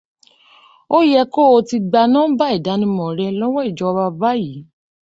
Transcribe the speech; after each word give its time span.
Ó 0.97 0.99
yẹ 1.11 1.21
kóo 1.33 1.57
ti 1.67 1.77
gba 1.87 2.01
nọ́mbà 2.13 2.45
ìdánimọ̀ 2.57 3.09
rẹ 3.19 3.27
lọ́wọ́ 3.39 3.65
ìjọba 3.69 4.05
báyìí 4.19 4.57